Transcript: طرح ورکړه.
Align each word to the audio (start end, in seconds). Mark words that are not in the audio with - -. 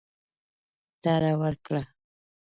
طرح 1.03 1.33
ورکړه. 1.41 1.81